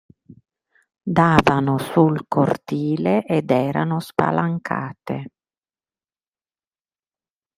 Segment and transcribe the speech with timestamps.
[1.15, 5.29] Davano sul cortile ed erano spalancate.